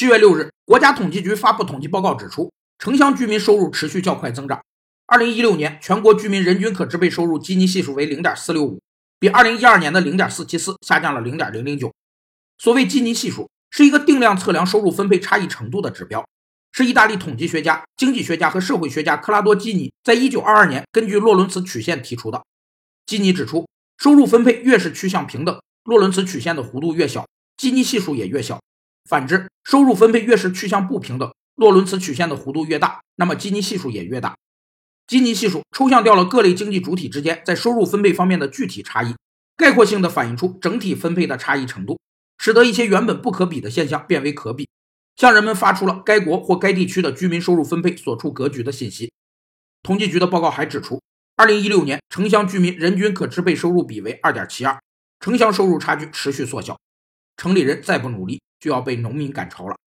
[0.00, 4.64] 七月六日，国家统计局发布统计报告指出，城乡居民收入持续较快增长。
[5.04, 8.80] 二零一六年全国居民人均可支配收入基尼系数为零点四六五，
[9.18, 11.92] 比二零一二年的零点四七四下降了零点零零九。
[12.56, 16.26] 所谓基尼系数，是一个定量测量收入分配差异程度的指标，
[16.72, 22.42] 是意大利统计学家、经济学家和社会学家克拉多基尼在一九二二年根据洛伦茨曲线提出的。
[23.04, 27.28] 基尼指出，收入分配越是趋向平等，洛伦茨曲线的弧度越小，
[27.58, 28.58] 基尼系数也越小。
[29.06, 34.36] 反之，收入分配越是趋向不平等，洛伦茨曲线的弧度越大，那么基尼系数也越大。
[35.06, 39.14] 基尼系数抽象掉了各类经济主体之间在收入分配方面的具体差异，
[39.56, 42.00] 概括性的反映出整体分配的差异程度，
[42.36, 44.68] 使得一些原本不可比的现象变为可比，
[45.14, 49.12] 向人们发出了该国或该地区的居民收入分配所处格局的信息。
[49.84, 51.00] 统计局的报告还指出，
[51.36, 54.80] 二零一六年城乡居民人均可支配收入比为二点七二，
[55.20, 56.76] 城乡收入差距持续缩小，
[57.36, 58.40] 城里人再不努力。
[58.60, 59.80] 就要被农民赶超了。